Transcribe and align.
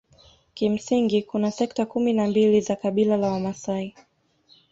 Kimsingi 0.53 1.21
kuna 1.23 1.51
sekta 1.51 1.85
kumi 1.85 2.13
na 2.13 2.27
mbili 2.27 2.61
za 2.61 2.75
kabila 2.75 3.17
la 3.17 3.31
Wamasai 3.31 3.95